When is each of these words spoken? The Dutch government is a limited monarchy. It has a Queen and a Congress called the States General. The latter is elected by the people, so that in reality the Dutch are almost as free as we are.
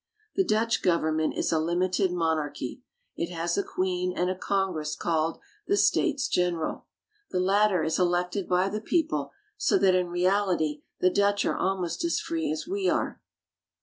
The 0.35 0.43
Dutch 0.43 0.81
government 0.81 1.37
is 1.37 1.51
a 1.51 1.59
limited 1.59 2.11
monarchy. 2.11 2.81
It 3.15 3.29
has 3.31 3.55
a 3.55 3.61
Queen 3.63 4.11
and 4.17 4.31
a 4.31 4.35
Congress 4.35 4.95
called 4.95 5.37
the 5.67 5.77
States 5.77 6.27
General. 6.27 6.87
The 7.29 7.39
latter 7.39 7.83
is 7.83 7.99
elected 7.99 8.49
by 8.49 8.67
the 8.67 8.81
people, 8.81 9.31
so 9.57 9.77
that 9.77 9.93
in 9.93 10.07
reality 10.07 10.81
the 11.01 11.11
Dutch 11.11 11.45
are 11.45 11.55
almost 11.55 12.03
as 12.03 12.19
free 12.19 12.51
as 12.51 12.65
we 12.67 12.89
are. 12.89 13.21